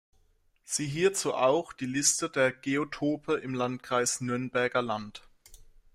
[0.63, 5.21] Siehe hierzu auch die Liste der Geotope im Landkreis Nürnberger Land.